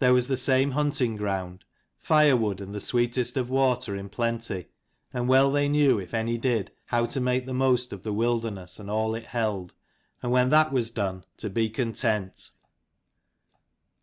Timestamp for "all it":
8.90-9.24